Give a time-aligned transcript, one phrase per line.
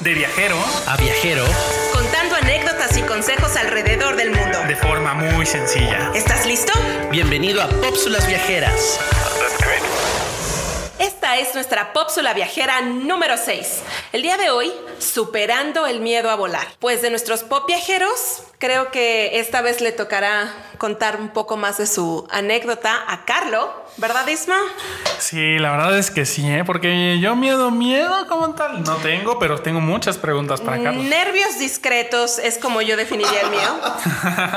[0.00, 1.44] De viajero a viajero,
[1.92, 4.58] contando anécdotas y consejos alrededor del mundo.
[4.68, 6.10] de forma muy sencilla.
[6.14, 6.72] ¿Estás listo?
[7.10, 9.00] bienvenido a Pópsulas Viajeras.
[10.98, 13.82] Esta es nuestra pópsula viajera número 6.
[14.12, 16.66] El día de hoy, superando el miedo a volar.
[16.80, 21.78] Pues de nuestros pop viajeros, creo que esta vez le tocará contar un poco más
[21.78, 24.56] de su anécdota a Carlo, ¿verdad, Isma?
[25.20, 26.64] Sí, la verdad es que sí, ¿eh?
[26.66, 31.04] porque yo miedo, miedo como tal no tengo, pero tengo muchas preguntas para Carlos.
[31.04, 33.80] Nervios discretos es como yo definiría el mío.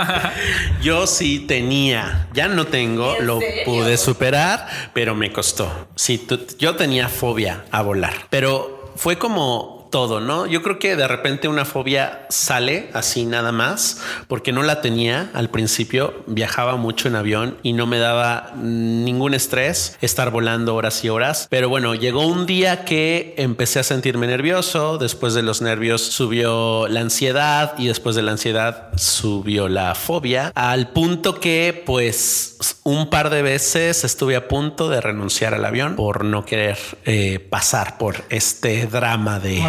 [0.81, 3.63] Yo sí tenía, ya no tengo, ¿En lo serio?
[3.66, 5.88] pude superar, pero me costó.
[5.95, 10.47] Sí, tú- yo tenía fobia a volar, pero fue como todo, ¿no?
[10.47, 15.29] Yo creo que de repente una fobia sale así nada más, porque no la tenía
[15.35, 21.05] al principio, viajaba mucho en avión y no me daba ningún estrés estar volando horas
[21.05, 25.61] y horas, pero bueno, llegó un día que empecé a sentirme nervioso, después de los
[25.61, 31.83] nervios subió la ansiedad y después de la ansiedad subió la fobia, al punto que
[31.86, 36.80] pues un par de veces estuve a punto de renunciar al avión por no querer
[37.05, 39.61] eh, pasar por este drama de...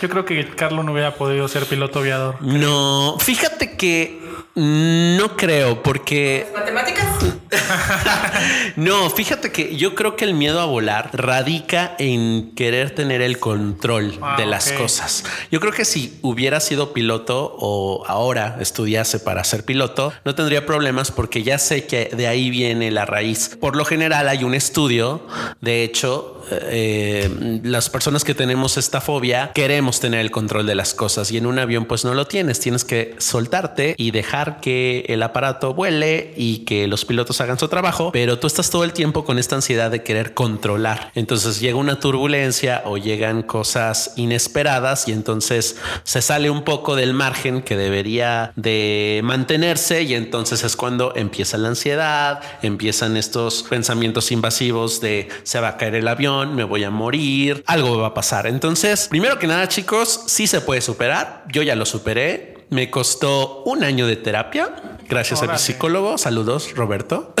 [0.00, 2.36] Yo creo que Carlos no hubiera podido ser piloto aviador.
[2.40, 4.20] No, fíjate que
[4.54, 7.11] no creo porque ¿Matemáticas?
[8.76, 13.38] no, fíjate que yo creo que el miedo a volar radica en querer tener el
[13.38, 14.78] control Ah, de las ok.
[14.78, 15.24] cosas.
[15.50, 20.66] Yo creo que si hubiera sido piloto o ahora estudiase para ser piloto, no tendría
[20.66, 23.56] problemas porque ya sé que de ahí viene la raíz.
[23.60, 25.26] Por lo general hay un estudio,
[25.60, 30.92] de hecho, eh, las personas que tenemos esta fobia queremos tener el control de las
[30.92, 35.04] cosas y en un avión pues no lo tienes, tienes que soltarte y dejar que
[35.08, 38.92] el aparato vuele y que los pilotos hagan su trabajo, pero tú estás todo el
[38.92, 41.10] tiempo con esta ansiedad de querer controlar.
[41.14, 47.14] Entonces llega una turbulencia o llegan cosas inesperadas y entonces se sale un poco del
[47.14, 54.32] margen que debería de mantenerse y entonces es cuando empieza la ansiedad, empiezan estos pensamientos
[54.32, 58.14] invasivos de se va a caer el avión, me voy a morir, algo va a
[58.14, 58.46] pasar.
[58.46, 61.44] Entonces, primero que nada, chicos, sí se puede superar.
[61.48, 62.52] Yo ya lo superé.
[62.70, 64.91] Me costó un año de terapia.
[65.12, 65.62] Gracias a mi Órale.
[65.62, 66.16] psicólogo.
[66.16, 67.34] Saludos, Roberto.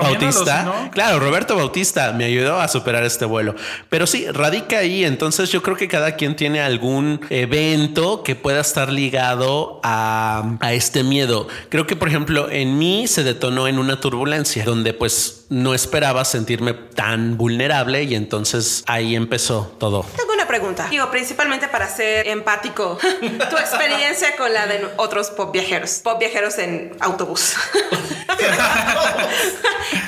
[0.00, 0.62] Bautista.
[0.62, 0.90] ¿no?
[0.90, 3.54] Claro, Roberto Bautista me ayudó a superar este vuelo.
[3.88, 5.04] Pero sí, radica ahí.
[5.04, 10.72] Entonces yo creo que cada quien tiene algún evento que pueda estar ligado a, a
[10.72, 11.46] este miedo.
[11.68, 16.24] Creo que, por ejemplo, en mí se detonó en una turbulencia donde pues no esperaba
[16.24, 20.06] sentirme tan vulnerable y entonces ahí empezó todo.
[20.16, 20.86] Tengo una pregunta.
[20.90, 22.98] Digo, principalmente para ser empático.
[23.50, 26.00] tu experiencia con la de otros pop viajeros.
[26.04, 27.54] Pop viajeros en autobús.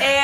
[0.00, 0.19] Eh,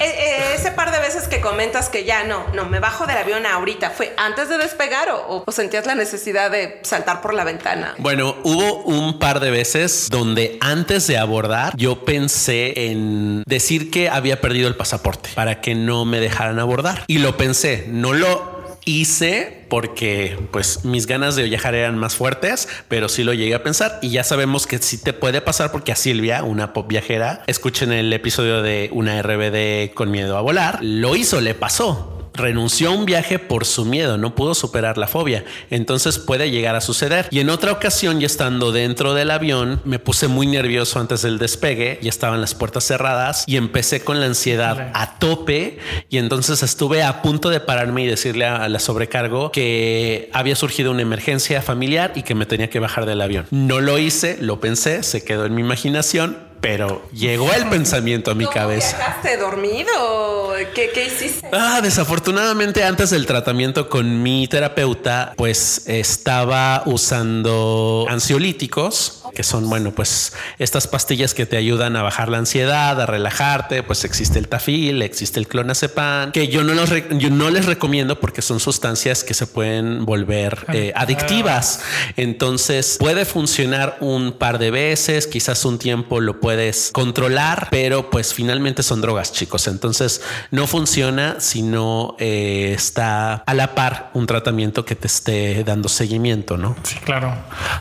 [0.00, 3.16] eh, eh, ese par de veces que comentas que ya no, no, me bajo del
[3.16, 3.90] avión ahorita.
[3.90, 7.94] ¿Fue antes de despegar o, o sentías la necesidad de saltar por la ventana?
[7.98, 14.08] Bueno, hubo un par de veces donde antes de abordar yo pensé en decir que
[14.08, 17.04] había perdido el pasaporte para que no me dejaran abordar.
[17.06, 22.68] Y lo pensé, no lo hice porque pues mis ganas de viajar eran más fuertes,
[22.88, 23.98] pero sí lo llegué a pensar.
[24.02, 27.92] Y ya sabemos que sí te puede pasar porque a Silvia, una pop viajera, escuchen
[27.92, 32.92] el episodio de una RBD con miedo a volar, lo hizo, le pasó renunció a
[32.92, 35.44] un viaje por su miedo, no pudo superar la fobia.
[35.70, 37.28] Entonces puede llegar a suceder.
[37.30, 41.38] Y en otra ocasión, ya estando dentro del avión, me puse muy nervioso antes del
[41.38, 45.78] despegue, ya estaban las puertas cerradas y empecé con la ansiedad a tope.
[46.08, 50.90] Y entonces estuve a punto de pararme y decirle a la sobrecargo que había surgido
[50.90, 53.46] una emergencia familiar y que me tenía que bajar del avión.
[53.50, 56.49] No lo hice, lo pensé, se quedó en mi imaginación.
[56.60, 58.96] Pero llegó el pensamiento a mi ¿Cómo cabeza.
[58.96, 60.52] viajaste dormido?
[60.74, 61.48] ¿Qué, qué hiciste?
[61.52, 69.92] Ah, desafortunadamente antes del tratamiento con mi terapeuta, pues estaba usando ansiolíticos, que son, bueno,
[69.92, 74.48] pues estas pastillas que te ayudan a bajar la ansiedad, a relajarte, pues existe el
[74.48, 78.60] tafil, existe el clonazepam, que yo no, los re- yo no les recomiendo porque son
[78.60, 81.80] sustancias que se pueden volver eh, adictivas.
[82.16, 88.34] Entonces puede funcionar un par de veces, quizás un tiempo lo puedes controlar, pero pues
[88.34, 89.68] finalmente son drogas, chicos.
[89.68, 90.20] Entonces
[90.50, 95.88] no funciona si no eh, está a la par un tratamiento que te esté dando
[95.88, 96.74] seguimiento, ¿no?
[96.82, 97.32] Sí, claro.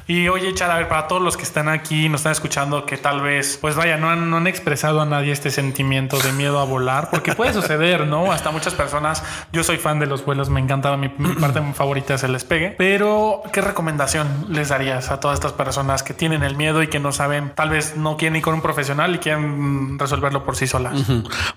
[0.05, 2.97] Y oye, Char, a ver, para todos los que están aquí, nos están escuchando, que
[2.97, 6.59] tal vez, pues vaya, no han, no han expresado a nadie este sentimiento de miedo
[6.59, 8.31] a volar, porque puede suceder, ¿no?
[8.31, 12.13] Hasta muchas personas, yo soy fan de los vuelos, me encanta, mi, mi parte favorita
[12.13, 16.55] es el despegue, pero ¿qué recomendación les darías a todas estas personas que tienen el
[16.55, 19.99] miedo y que no saben, tal vez no quieren ir con profesional y quieren mm,
[19.99, 20.93] resolverlo por sí solas?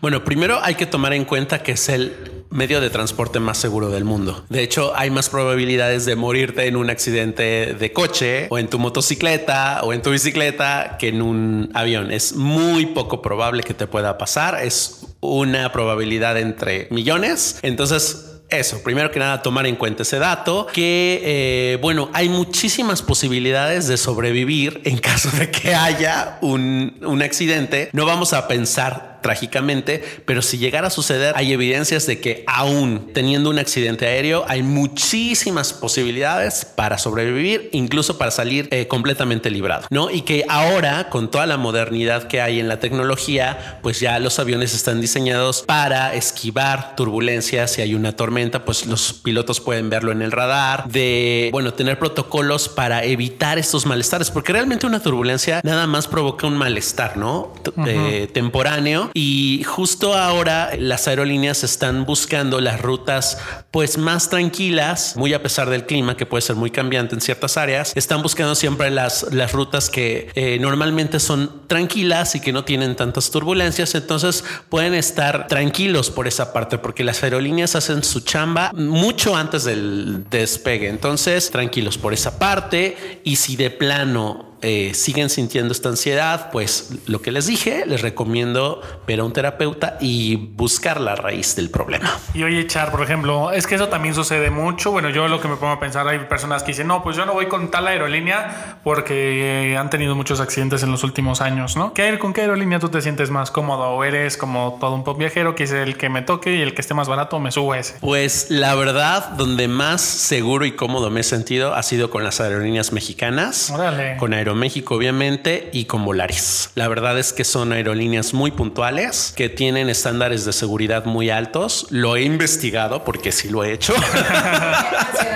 [0.00, 3.88] Bueno, primero hay que tomar en cuenta que es el medio de transporte más seguro
[3.88, 4.44] del mundo.
[4.49, 8.78] De hecho, hay más probabilidades de morirte en un accidente de coche o en tu
[8.78, 12.12] motocicleta o en tu bicicleta que en un avión.
[12.12, 14.62] Es muy poco probable que te pueda pasar.
[14.62, 17.58] Es una probabilidad entre millones.
[17.62, 23.02] Entonces, eso, primero que nada, tomar en cuenta ese dato, que eh, bueno, hay muchísimas
[23.02, 27.90] posibilidades de sobrevivir en caso de que haya un, un accidente.
[27.93, 33.11] No vamos a pensar trágicamente, pero si llegara a suceder, hay evidencias de que aún
[33.15, 39.87] teniendo un accidente aéreo, hay muchísimas posibilidades para sobrevivir, incluso para salir eh, completamente librado,
[39.91, 40.11] ¿no?
[40.11, 44.39] Y que ahora, con toda la modernidad que hay en la tecnología, pues ya los
[44.39, 47.73] aviones están diseñados para esquivar turbulencias.
[47.73, 51.99] Si hay una tormenta, pues los pilotos pueden verlo en el radar, de, bueno, tener
[51.99, 57.53] protocolos para evitar estos malestares, porque realmente una turbulencia nada más provoca un malestar, ¿no?
[57.87, 63.38] Eh, temporáneo y justo ahora las aerolíneas están buscando las rutas
[63.70, 67.56] pues más tranquilas, muy a pesar del clima que puede ser muy cambiante en ciertas
[67.56, 72.64] áreas, están buscando siempre las, las rutas que eh, normalmente son tranquilas y que no
[72.64, 78.20] tienen tantas turbulencias, entonces pueden estar tranquilos por esa parte porque las aerolíneas hacen su
[78.20, 83.20] chamba mucho antes del despegue, entonces tranquilos por esa parte.
[83.25, 88.00] Y si de plano eh, siguen sintiendo esta ansiedad, pues lo que les dije, les
[88.03, 92.11] recomiendo ver a un terapeuta y buscar la raíz del problema.
[92.35, 94.91] Y oye, Char, por ejemplo, es que eso también sucede mucho.
[94.93, 97.26] Bueno, yo lo que me pongo a pensar, hay personas que dicen, no, pues yo
[97.26, 101.93] no voy con tal aerolínea porque han tenido muchos accidentes en los últimos años, ¿no?
[101.94, 103.91] ¿Qué, ¿Con qué aerolínea tú te sientes más cómodo?
[103.91, 106.75] ¿O eres como todo un pop viajero que es el que me toque y el
[106.75, 107.94] que esté más barato me subo a ese?
[108.00, 112.41] Pues la verdad, donde más seguro y cómodo me he sentido ha sido con las
[112.41, 114.17] aerolíneas mexicanas, Órale.
[114.17, 116.70] con Aeroméxico México, obviamente, y con Volaris.
[116.75, 121.87] La verdad es que son aerolíneas muy puntuales, que tienen estándares de seguridad muy altos.
[121.90, 123.94] Lo he investigado porque sí lo he hecho.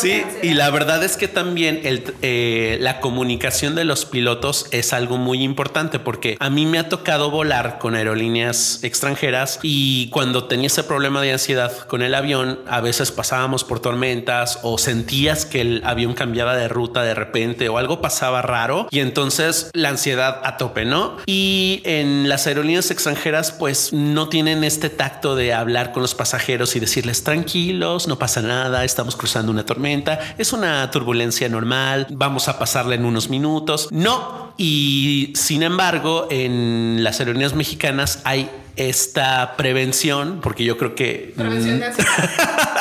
[0.00, 4.92] sí, y la verdad es que también el, eh, la comunicación de los pilotos es
[4.92, 10.44] algo muy importante porque a mí me ha tocado volar con aerolíneas extranjeras y cuando
[10.44, 15.46] tenía ese problema de ansiedad con el avión, a veces pasábamos por tormentas o sentías
[15.46, 19.90] que el avión cambiaba de ruta de repente o algo pasaba raro y entonces la
[19.90, 21.18] ansiedad a tope, ¿no?
[21.26, 26.76] Y en las aerolíneas extranjeras pues no tienen este tacto de hablar con los pasajeros
[26.76, 32.48] y decirles tranquilos, no pasa nada, estamos cruzando una tormenta, es una turbulencia normal, vamos
[32.48, 33.88] a pasarla en unos minutos.
[33.90, 34.52] No.
[34.56, 41.80] Y sin embargo, en las aerolíneas mexicanas hay esta prevención, porque yo creo que prevención
[41.80, 41.86] de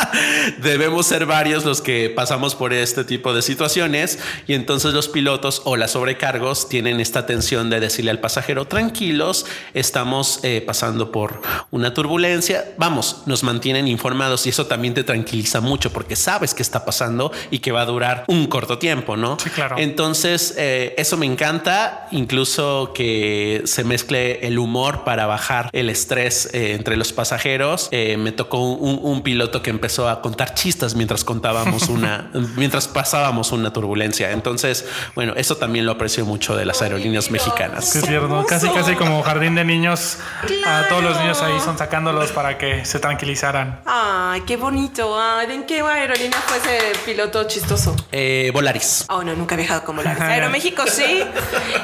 [0.59, 5.61] debemos ser varios los que pasamos por este tipo de situaciones y entonces los pilotos
[5.65, 11.41] o las sobrecargos tienen esta atención de decirle al pasajero tranquilos, estamos eh, pasando por
[11.71, 16.63] una turbulencia, vamos, nos mantienen informados y eso también te tranquiliza mucho porque sabes que
[16.63, 19.37] está pasando y que va a durar un corto tiempo, ¿no?
[19.39, 19.75] Sí, claro.
[19.77, 26.49] Entonces, eh, eso me encanta, incluso que se mezcle el humor para bajar el estrés
[26.53, 27.89] eh, entre los pasajeros.
[27.91, 33.51] Me tocó un, un, piloto que empezó a contar chistes mientras contábamos una, mientras pasábamos
[33.51, 34.31] una turbulencia.
[34.31, 34.85] Entonces,
[35.15, 37.95] bueno, eso también lo aprecio mucho de las aerolíneas mexicanas.
[37.95, 38.45] Es cierto.
[38.47, 40.17] Casi, casi como jardín de niños.
[40.65, 43.81] A todos los niños ahí son sacándolos para que se tranquilizaran.
[43.85, 45.19] Ay, qué bonito.
[45.19, 47.95] Ay, ¿En qué aerolínea fue ese piloto chistoso?
[48.11, 49.05] Eh, Volaris.
[49.09, 50.21] Oh, no, nunca he viajado con Volaris.
[50.21, 51.23] Aeroméxico sí.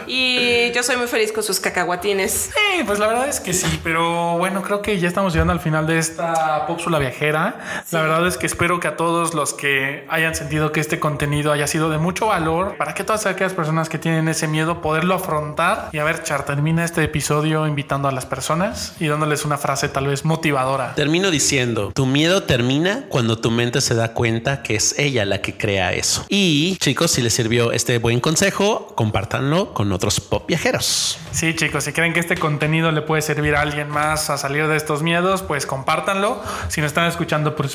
[0.08, 2.52] Y yo soy muy feliz con sus cacahuatines.
[2.54, 5.60] Sí, pues la verdad es que sí, pero bueno, creo que ya estamos llegando al
[5.60, 7.60] final de esta pópsula viajera.
[7.92, 11.52] La verdad es que espero que a todos los que hayan sentido que este contenido
[11.52, 15.16] haya sido de mucho valor, para que todas aquellas personas que tienen ese miedo poderlo
[15.16, 15.90] afrontar.
[15.92, 19.90] Y a ver, Char, termina este episodio invitando a las personas y dándoles una frase
[19.90, 20.94] tal vez motivadora.
[20.96, 25.42] Termino diciendo, tu miedo termina cuando tu mente se da cuenta que es ella la
[25.42, 26.26] que crea eso.
[26.28, 31.18] Y chicos, si les sirvió este buen consejo, compártanlo con otros pop viajeros.
[31.32, 34.68] Sí, chicos, si creen que este contenido le puede servir a alguien más a salir
[34.68, 36.42] de estos miedos, pues compártanlo.
[36.68, 37.66] Si nos están escuchando por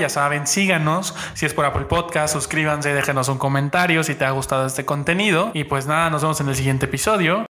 [0.00, 1.14] Ya saben, síganos.
[1.34, 5.50] Si es por Apple Podcast, suscríbanse, déjenos un comentario si te ha gustado este contenido.
[5.54, 7.42] Y pues nada, nos vemos en el siguiente episodio.